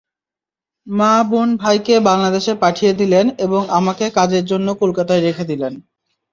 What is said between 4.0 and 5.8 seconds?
কাজের জন্য কলকাতায় রেখে দিলেন।